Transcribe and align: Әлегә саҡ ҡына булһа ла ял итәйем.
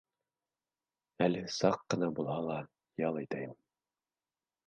Әлегә 1.25 1.51
саҡ 1.57 1.77
ҡына 1.93 2.09
булһа 2.19 2.39
ла 2.47 2.57
ял 3.05 3.19
итәйем. 3.27 3.55